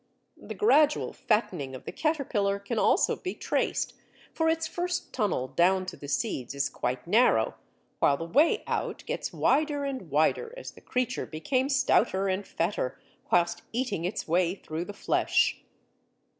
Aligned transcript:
The 0.41 0.55
gradual 0.55 1.13
fattening 1.13 1.75
of 1.75 1.83
the 1.85 1.91
caterpillar 1.91 2.57
can 2.57 2.79
also 2.79 3.15
be 3.15 3.35
traced, 3.35 3.93
for 4.33 4.49
its 4.49 4.65
first 4.65 5.13
tunnel 5.13 5.49
down 5.49 5.85
to 5.85 5.95
the 5.95 6.07
seeds 6.07 6.55
is 6.55 6.71
quite 6.71 7.05
narrow, 7.05 7.53
while 7.99 8.17
the 8.17 8.25
way 8.25 8.63
out 8.65 9.03
gets 9.05 9.31
wider 9.31 9.83
and 9.85 10.09
wider 10.09 10.55
as 10.57 10.71
the 10.71 10.81
creature 10.81 11.27
became 11.27 11.69
stouter 11.69 12.27
and 12.27 12.47
fatter 12.47 12.99
whilst 13.31 13.61
eating 13.71 14.03
its 14.03 14.27
way 14.27 14.55
through 14.55 14.85
the 14.85 14.93
flesh. 14.93 15.61